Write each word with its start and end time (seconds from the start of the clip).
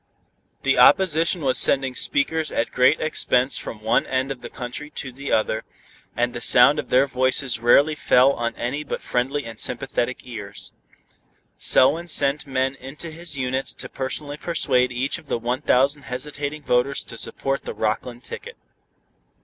The 0.63 0.79
opposition 0.79 1.41
was 1.43 1.59
sending 1.59 1.93
speakers 1.93 2.51
at 2.51 2.71
great 2.71 2.99
expense 2.99 3.59
from 3.59 3.81
one 3.83 4.07
end 4.07 4.31
of 4.31 4.41
the 4.41 4.49
country 4.49 4.89
to 4.95 5.11
the 5.11 5.31
other, 5.31 5.63
and 6.15 6.33
the 6.33 6.41
sound 6.41 6.79
of 6.79 6.89
their 6.89 7.05
voices 7.05 7.59
rarely 7.59 7.93
fell 7.93 8.31
on 8.33 8.55
any 8.55 8.83
but 8.83 9.03
friendly 9.03 9.45
and 9.45 9.59
sympathetic 9.59 10.21
ears. 10.23 10.73
Selwyn 11.59 12.07
sent 12.07 12.47
men 12.47 12.73
into 12.73 13.11
his 13.11 13.37
units 13.37 13.75
to 13.75 13.87
personally 13.89 14.37
persuade 14.37 14.91
each 14.91 15.19
of 15.19 15.27
the 15.27 15.37
one 15.37 15.61
thousand 15.61 16.01
hesitating 16.01 16.63
voters 16.63 17.03
to 17.03 17.15
support 17.15 17.65
the 17.65 17.75
Rockland 17.75 18.23
ticket. 18.23 18.57